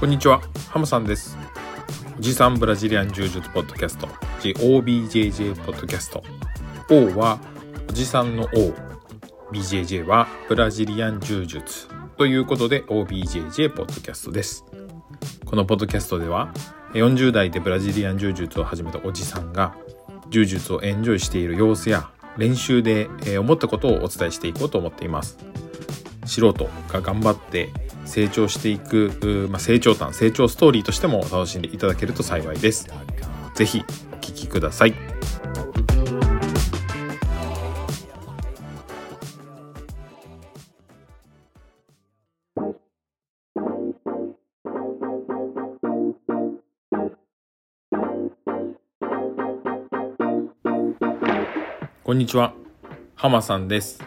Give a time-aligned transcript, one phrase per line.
[0.00, 1.38] こんにちは、ハムさんです。
[2.18, 4.08] おじさんブラジリアン柔術ポッドキャスト、
[4.40, 6.22] GOBJJ ポッドキャスト。
[6.90, 7.38] O は
[7.88, 8.74] おじさんの O、
[9.52, 14.64] BJJ はブラジリアン柔術ということで OBJJ ポッドキャストです。
[15.46, 16.52] このポッドキャストでは
[16.92, 19.76] 40代でブラジリアン柔術を始めたおじさんが
[20.28, 23.08] 柔術をエンジョイしている様子や練習で
[23.38, 25.38] 思ったことをお伝えしていこうと思っています。
[26.26, 27.70] 素人が頑張って
[28.04, 32.88] 成長していく、まあ、成長譚成長ストーリーとしても楽しんでいただけると幸いです。
[33.54, 34.94] ぜひお聞きください。
[52.04, 52.54] こんにちは。
[53.14, 53.98] 浜さんです。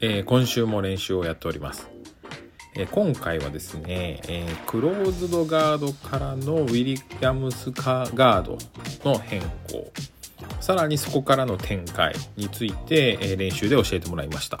[0.00, 1.97] えー今週も練習をやっております。
[2.80, 6.84] え今回はですね、えークローズドガードからのウィ
[7.20, 8.56] リアムスカガード
[9.04, 9.90] の変更、
[10.60, 14.58] さらにそこからの展開について、え練習で教えてもらいました。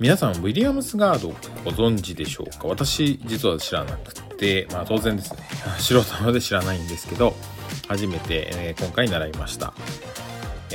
[0.00, 1.28] 皆さん、ウィリアムスガード
[1.64, 2.66] ご存知でしょうか？
[2.66, 5.38] 私、実は知らなくて、まあ当然ですね、
[5.78, 7.36] 素人なので知らないんですけど、
[7.86, 9.72] 初めて、え今回習いました。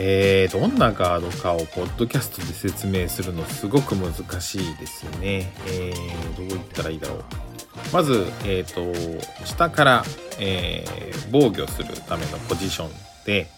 [0.02, 5.52] えー、どんなガードかをポッドキャストで説明するのすごく難しいですよね。
[5.68, 7.24] えー、どう言ったらいいだろう。
[7.92, 8.94] まず、えっ、と、
[9.46, 10.04] 下から、
[10.40, 12.90] えー防御するためのポジション
[13.26, 13.50] で、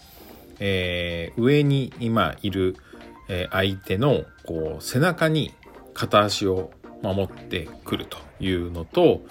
[0.58, 2.76] えー上に今いる、
[3.28, 5.54] え相手のこう背中に
[5.94, 9.22] 片足を守ってくるというのと、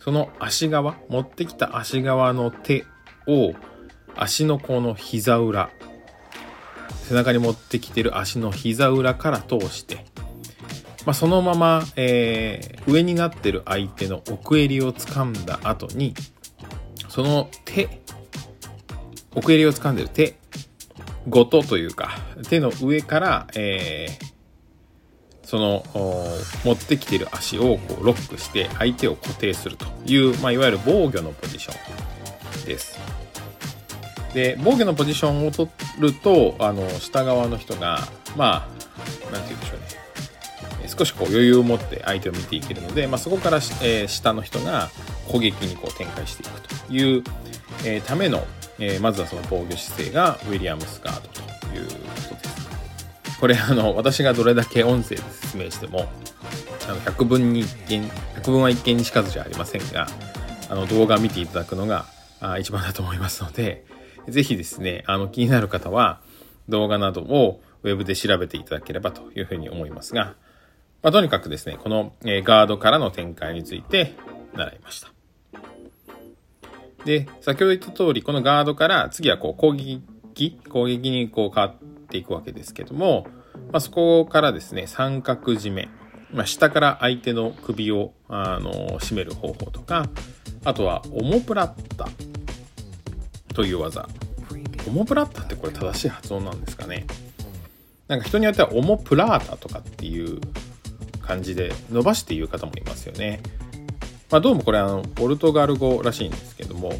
[0.00, 2.84] その足側、持ってきた足側の手
[3.28, 3.54] を
[4.16, 5.70] 足のこの膝裏、
[7.08, 10.04] 背中に持ってきてる足の膝裏から通して、
[11.04, 16.14] まあ、そのまま、えー上になってる相手の奥襟を掴んだ後に、
[17.08, 18.00] その手、
[19.34, 20.36] 奥襟を掴んでる手
[21.28, 22.16] ごとというか、
[22.48, 24.36] 手の上から、えー
[25.46, 25.84] その
[26.64, 32.98] 持ってきてる足をこうロックして相手を固定するという、まあ、いわゆる防御のポジションです。
[34.34, 38.00] で防御のポジションを取るとあの下側の人が
[38.36, 44.88] まあなんて言うんでしょうね少しこう余裕を持って相手を見ていけるので、まあ、そこから、えー下の人が
[45.28, 47.24] 攻撃にこう展開していくという、
[47.84, 48.46] えーための、
[48.78, 51.40] えーまずはその防御姿勢がウィリアムスガードと
[51.76, 51.92] いうこ
[52.28, 52.66] とです。
[53.40, 56.08] これあの私がどれだけ音声で説明しても
[56.88, 60.06] あの100分に1件100分は1件にしかずじゃありませんが
[60.70, 62.06] あの動画見ていただくのが
[62.40, 63.84] あ一番だと思いますので
[64.28, 66.20] ぜひですねあの気になる方は
[66.68, 70.34] 動画などをウェブで調べていただければというふうに思いますが、
[71.02, 74.14] まあ、とにかくですねこの、えガードからの展開について
[74.54, 75.12] 習いました。
[77.06, 80.02] で、先ほど言った通り、このガードから次はこう攻撃、
[80.68, 81.76] 攻撃にこう変わっ
[82.08, 83.28] ていくわけですけども、
[83.72, 85.88] まあ、そこからですね、三角締め、
[86.32, 90.08] まあ、下から相手の首を、あの、締める方法とか、
[90.64, 92.08] あとは、オモプラッタ
[93.56, 94.06] という技。
[94.86, 97.06] オモプラッタってこれ正しい発音なんですかね。
[98.06, 100.40] なんか人によってはオモプラータとかっていう
[101.22, 103.40] 感じで伸ばして言う方もいますよね。
[104.30, 106.92] まあ、どうもこれあのポルトガル語らしいんですけども、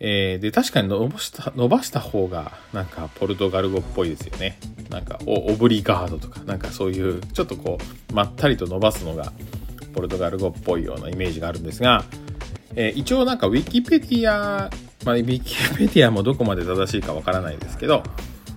[0.00, 4.58] えーで確かに伸ばした伸ばした方がなんかポルトガル語っぽいですよね
[4.90, 7.78] なんかオブリガードとかなんかそういうちょっとこ
[8.10, 9.32] うまったりと伸ばすのが
[9.94, 12.04] ポルトガル語っぽいようなイメージがあるんですが、
[12.74, 14.70] えー一応なんかウィキペディア、
[15.04, 18.02] まあ、ウィキペディアもどこまで正しいかわからないですけど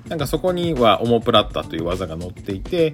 [0.07, 2.93] なんかそこにはオモプラッタという技が載っていて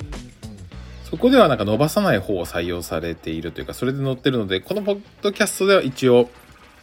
[1.10, 6.30] そこではなんか伸ばさない方を採用されているというか、それで載ってるので、このポッドキャストでは一応、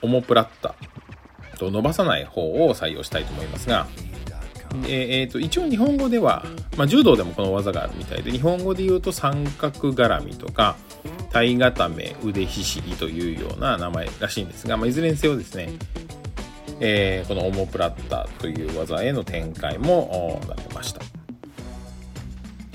[0.03, 0.75] オモプラッタ
[1.59, 3.87] と伸ばさない方を採用したいと思いますが、
[4.89, 6.45] えーと一応日本語では、
[6.77, 10.77] まあ、柔道でもこの技があるみたいで、日本語で言うと三角絡みとか、
[11.33, 15.69] 体固め、腕ひしぎというような名前らしいんですが、まあ、いずれにせよですね、
[16.81, 21.01] えーこのオモプラッタという技への展開もなれました。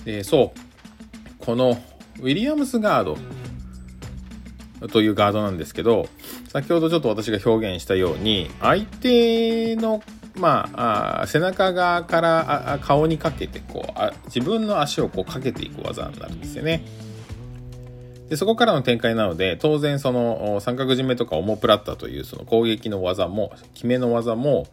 [0.06, 1.46] で、そう。
[1.46, 1.72] この
[2.20, 3.16] ウィリアムスガー
[4.80, 6.08] ドというガードなんですけど
[6.50, 10.04] 先ほどちょっと私が表現したように相手の
[10.36, 16.84] まああ背中側から顔にかけてこうあ自分の足をこうかけていく技になるんですよね。
[18.32, 24.68] でそこからの展開なので当然その三角締めとかオモプラッタというその攻撃の技も決めの技も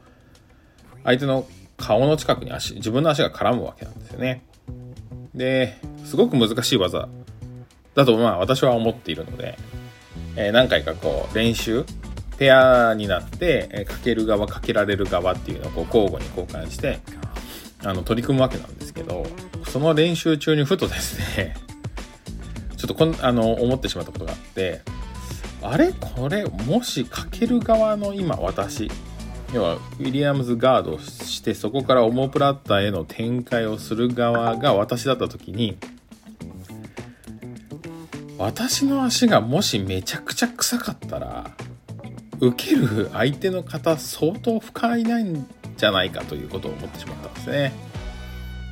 [1.02, 1.44] 相手の
[1.76, 4.44] 顔の近くに足自分の足が絡むわけなんですよね。
[5.34, 7.08] ですごく難しい技
[7.96, 9.58] だとまあ私は思っているので、
[10.36, 11.84] えー、何回かこう練習
[12.38, 17.00] ペアになって、えー、かける側かけられる側っていうのをこう交互に交換して
[17.82, 19.26] あの取り組むわけなんですけど
[19.66, 21.56] その練習中にふとですね
[22.78, 24.80] ちょっとこんあの思ってしまったことがあって
[25.60, 25.92] あれ？
[25.92, 26.44] これ？
[26.46, 28.90] もしかける側の今私
[29.52, 35.76] 要はウィリアムズガードしてそこからオモプラッタへの展開をする側が私だった時に
[38.38, 41.50] 私の足がもしめちゃくちゃ臭かったら
[42.40, 45.44] 受ける相手の方相当不快ないん
[45.76, 47.72] じゃないかということを思ってしまったんですね。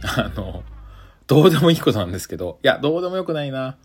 [0.05, 0.62] あの、
[1.26, 3.76] どうでもいいことなんですけど、いや、どうでもよくないな。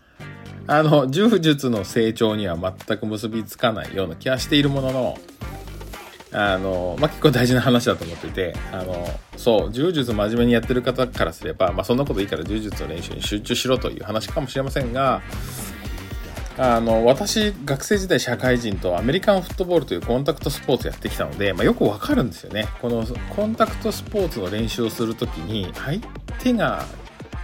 [0.66, 5.18] あの、柔術の成長には全く結びつかないような気はしているものの、
[6.32, 9.06] あの、まあ、結構大事な話だと思っていて、あの、
[9.36, 15.20] そう、柔術真面目にやってる方からすれば、まあ、そんなこといいから柔術の練習に集中しろという話かもしれませんが、
[16.58, 22.68] あの、私、学生時代社会人とアメリカンフットボールというコンタクトスポーツやってきたので、まあ、よくわかるんですよね。
[22.80, 23.04] この
[23.34, 26.00] コンタクトスポーツの練習をするときに、相
[26.40, 26.84] 手が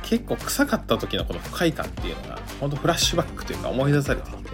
[0.09, 4.49] 結構臭かった時のこの不快感っていうのが、本当フラッシュバックというか思い出されてきて、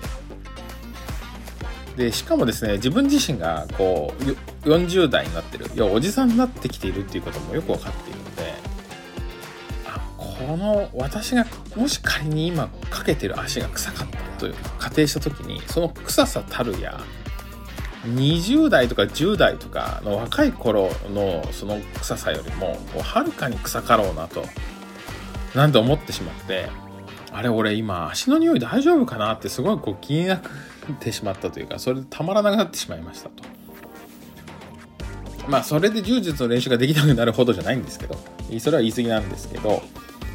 [1.97, 8.55] で、しかもですね、自分自身がこう、40代になってる、要はおじさんになってきているっていうこともよくわかっているので、
[9.87, 11.47] あ、この、私が
[11.77, 17.01] もし仮に今かけてる足が臭かったという仮定した時に、その臭さたるや、
[18.09, 24.45] 20代とか10代とかの若い頃のその臭さよりもはるかに臭かろうなと
[25.55, 26.69] なんて思ってしまって
[27.33, 30.41] あれ俺今足の匂い大丈夫かなってすごいこう気になっ
[31.01, 33.45] てしまったというかそれでたまらなくなってしまいましたと。
[35.49, 38.17] まあそれで柔術の練習ができなくなるほどじゃないんですけど
[38.59, 39.83] それは言い過ぎなんですけど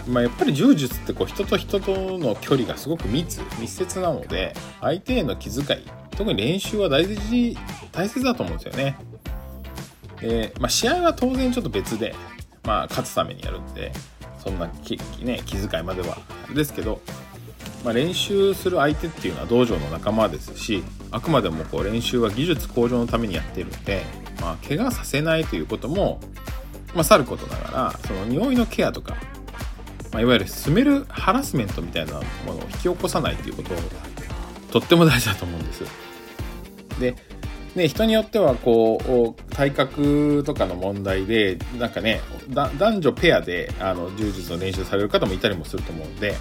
[0.08, 7.58] まあ、やっぱり柔術ってこう人と人との距離がすごく密密接なので相手への気遣い特に練習は大事
[7.92, 8.98] 大切だと思うんですよね。
[10.20, 12.14] で、まあ、試合は当然ちょっと別で、
[12.64, 13.92] まあ、勝つためにやるんで
[14.40, 16.18] そんな気,、ね、気遣いまでは
[16.54, 17.02] ですけど、
[17.84, 24.04] まあ、練習する相手っていうのは道場の仲間ですしあくまでもこう練習は技術向上のためにやってるので、
[24.42, 26.20] まあ、怪我させないということも、
[26.94, 29.16] まあ、さることながらその匂いのケアとか、
[30.12, 32.14] まあ、いわゆるスメルハラスメントみたいな
[32.46, 33.78] ものを引き起こさないということを
[34.72, 35.84] とっても大事だと思うんです。
[37.00, 37.16] で
[37.80, 46.36] ね、人によってはこう体格とかの問題でなんかね男女ペアであの柔術の練習される方もいたりもすると思うんで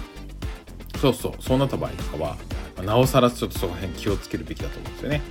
[0.97, 2.37] そうそうそうなった場合とかは
[2.77, 5.21] まなおさらちょっとその辺気をつけるべきだと思うんですよね。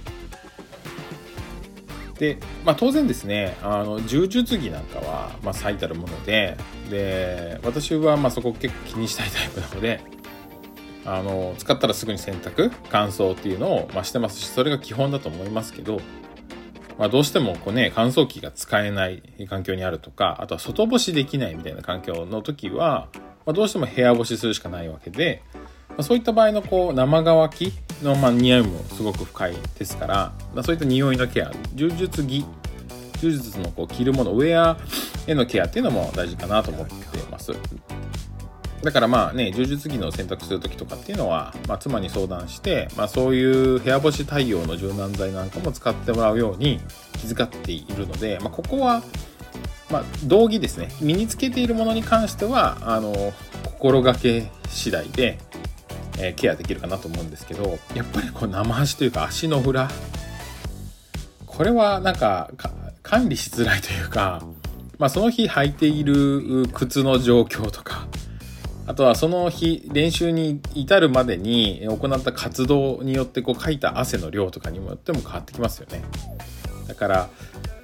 [2.18, 6.56] で、まあ、当然ですねあの柔術着なんかは、まあ、最たるもので
[6.90, 10.00] で私はまあそこ結構気にしたいタイプなので
[11.04, 16.00] あの使ったらすぐに洗濯乾燥っていうのを、まあ、してますしそれが基本だと思いますけど、
[16.98, 23.08] まあ、どうしてもこう、ね、乾燥機が使えない環境にあるとかあとは外干しできないみたいな環境の時は、
[23.46, 25.42] まあ、どうしても部屋干しするしかないわけで、
[25.90, 27.72] まあ、そういった場合のこう生乾き
[28.02, 30.14] の、まあ、匂いもすごく深いですから、
[30.54, 32.44] まあ、そういった匂いのケア柔術着
[33.20, 34.78] 柔術のこう着るものウェア
[35.26, 36.94] へのケアっていうのも大事かなと思って
[37.30, 37.52] ます。
[38.82, 46.80] だからまあね、柔術着の選択するときとかっていうのは、まあ、妻に相談して、まあ、そういう部屋干し対応の柔軟剤なんかも使ってもらうように
[47.14, 49.02] 気遣っているので、まあ、ここは、
[49.90, 50.90] まあ、道着ですね。
[51.00, 53.32] 身につけているものに関しては、あの、
[53.64, 55.38] 心がけ次第で、
[56.18, 59.88] えー、ケアできるかなと思うんですけど、やっぱりこう生足というか足の裏、
[61.46, 62.50] これはなんか
[63.02, 64.42] 管理しづらいというか、
[64.98, 68.07] まあ、その日履いている靴の状況とか、
[68.88, 76.02] あとはその日練習に至るまでに行った活動によってこうかいた汗の量とかにもよっても変わってきますよね。
[76.86, 77.28] だから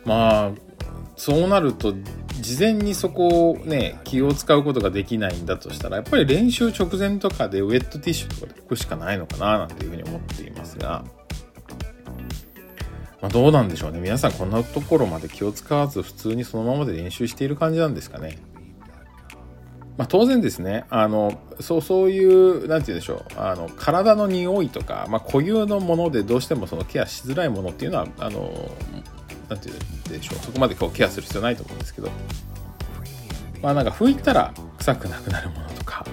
[0.06, 0.50] まあ
[1.16, 1.94] そうなると
[2.40, 11.04] 事前にそこをね気を使うことができないんだとしたらやっぱり練習直前とかでウェットティッシュとかで拭くしかないのかななんていうふうに思っていますが。
[13.20, 18.36] まあ、どうなんでしょうね皆さんこんなところまで気を使わず普通にそのままで練習している感じなんですかね
[19.96, 20.84] まあ、当然ですね。
[20.90, 23.24] あのそうそういう何て言うんでしょう。
[23.36, 28.70] あの体の匂いとか、まあ、固有のものでどうしてもそのケアしづらいものっていうのはあの
[29.48, 30.38] 何て言うんでしょう。
[30.44, 32.08] そこまでこうケアする必要ないと思うんですけど。
[33.62, 36.04] まあなんか拭いたら臭くなくなるものとか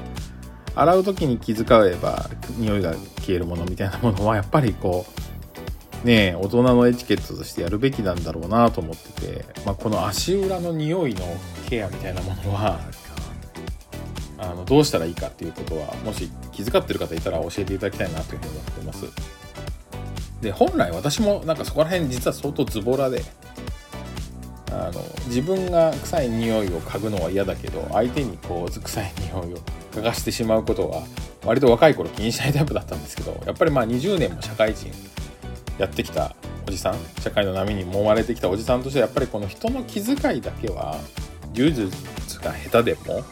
[0.73, 5.05] 洗う時に気遣えば匂いが消えるものみたいなものはやっぱりこ
[6.03, 11.25] うね大人のエチケットとしてやるべきなんだろうなと思ってて、まあ、この足裏の匂いの
[11.67, 12.79] ケアみたいなものは
[14.41, 19.05] あのどうしたらいいかっていうことはもし気遣ってる方いたら教えていただきたいなというふうに思ってます。
[20.41, 23.23] で本来私もなんかそこら辺実は相当ズボラで
[24.71, 29.57] あの自分が臭い匂いを嗅ぐのは嫌だけど相手にこう臭い匂いを
[29.91, 31.03] 嗅がしてしまうことは
[31.45, 34.89] 割と若い頃気にしないタイプだったんですけどやっぱりまあ20年も社会人
[35.77, 36.35] やってきた
[36.67, 40.97] おじさん社会の波に揉まれてきたおじさんとしてはやっぱりこの人の気遣いだけは
[41.53, 43.23] 柔術が下手でも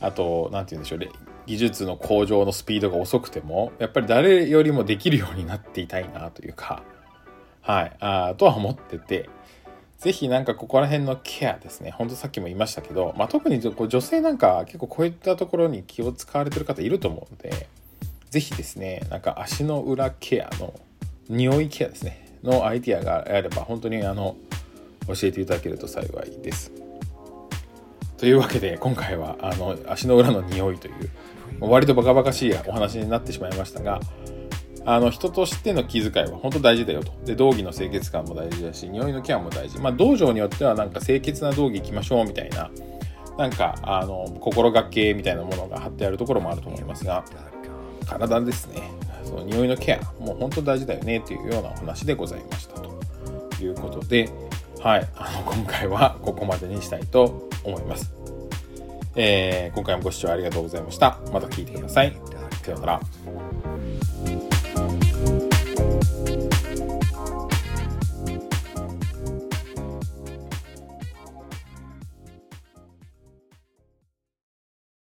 [0.00, 1.00] あと何て言うんでしょう
[1.46, 6.82] 技術の向上のスピードが遅くてもやっぱり誰よりもできるようになっていたいなというか
[7.62, 9.28] はいあとは思ってて
[10.00, 11.90] ぜひなんかここら辺のケアですね。
[11.90, 17.68] ほんとさっきも言いましたけど、まあ、特に女性なんか結構こういったところに気を使われてる方いると思うので、
[18.30, 20.72] ぜひですね、なんか足の裏ケアの、
[21.28, 24.36] 匂いケアですね、のアイディアがあれば本当にあの、
[25.06, 26.79] 教えていただけると幸いです。
[28.20, 31.10] というわけで今回はあの足の裏の匂いという
[31.58, 33.98] 割とバカバカしいお話になってしまいましたが、
[34.84, 37.12] あの人としての気遣いは本当大事だよと。
[37.24, 39.78] で、道着の清潔感も大事だし、匂いのケアも大事。
[39.78, 42.70] まあ、道場によってはなんか清潔な道着行きましょうみたいな、
[43.38, 47.24] なんか、あの、心がけみたいなものが貼ってあるところもあると思いますが、
[48.06, 48.90] 体ですね。
[49.24, 54.30] その匂いのケア、もう本当大事だよねっていうようなお話でございましたということで、
[54.80, 58.12] はい、あの、今回はここまでにしたいと思います。
[59.16, 61.18] えー、今回もご視聴ありがとうございました。
[61.32, 62.16] また聞いてください。
[62.62, 63.00] さようなら。